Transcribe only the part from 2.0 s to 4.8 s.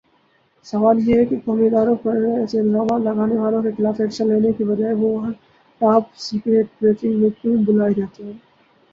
پر ایسےالزامات لگانے والوں کے خلاف ایکشن لینے کی